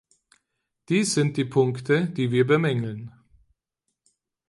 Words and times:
Dies 0.89 1.13
sind 1.13 1.37
die 1.37 1.45
Punkte, 1.45 2.09
die 2.09 2.31
wir 2.31 2.47
bemängeln. 2.47 3.11